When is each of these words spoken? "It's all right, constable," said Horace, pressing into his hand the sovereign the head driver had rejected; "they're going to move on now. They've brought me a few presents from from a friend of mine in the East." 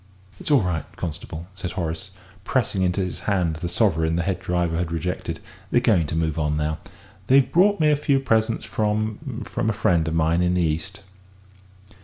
"It's 0.39 0.49
all 0.49 0.63
right, 0.63 0.83
constable," 0.95 1.45
said 1.53 1.73
Horace, 1.73 2.09
pressing 2.43 2.81
into 2.81 3.01
his 3.01 3.19
hand 3.29 3.57
the 3.57 3.69
sovereign 3.69 4.15
the 4.15 4.23
head 4.23 4.39
driver 4.39 4.77
had 4.77 4.91
rejected; 4.91 5.39
"they're 5.69 5.79
going 5.79 6.07
to 6.07 6.15
move 6.15 6.39
on 6.39 6.57
now. 6.57 6.79
They've 7.27 7.51
brought 7.51 7.79
me 7.79 7.91
a 7.91 7.95
few 7.95 8.19
presents 8.19 8.65
from 8.65 9.43
from 9.45 9.69
a 9.69 9.73
friend 9.73 10.07
of 10.07 10.15
mine 10.15 10.41
in 10.41 10.55
the 10.55 10.63
East." 10.63 11.01